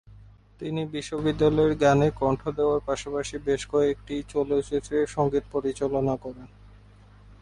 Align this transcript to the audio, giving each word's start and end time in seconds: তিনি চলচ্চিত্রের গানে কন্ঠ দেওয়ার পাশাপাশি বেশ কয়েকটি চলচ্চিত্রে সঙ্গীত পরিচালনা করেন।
তিনি 0.59 0.81
চলচ্চিত্রের 0.93 1.71
গানে 1.81 2.07
কন্ঠ 2.21 2.41
দেওয়ার 2.57 2.81
পাশাপাশি 2.85 3.35
বেশ 3.47 3.61
কয়েকটি 3.67 4.15
চলচ্চিত্রে 4.29 4.97
সঙ্গীত 5.07 5.43
পরিচালনা 5.51 6.15
করেন। 6.15 6.47